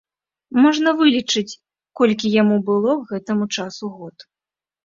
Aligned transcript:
Можна 0.65 0.93
вылічыць, 1.01 1.57
колькі 2.01 2.31
яму 2.41 2.57
было 2.71 2.97
к 3.03 3.07
гэтаму 3.15 3.45
часу 3.59 3.95
год. 4.01 4.17